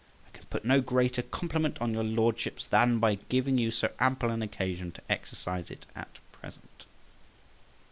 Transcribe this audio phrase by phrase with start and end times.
[0.25, 4.31] I can put no greater compliment on your Lordship's than by giving you so ample
[4.31, 6.87] an occasion to exercise it at present.